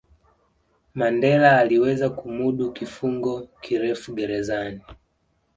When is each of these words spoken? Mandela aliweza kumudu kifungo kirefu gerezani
Mandela 0.95 1.57
aliweza 1.59 2.09
kumudu 2.09 2.71
kifungo 2.71 3.47
kirefu 3.61 4.13
gerezani 4.15 4.81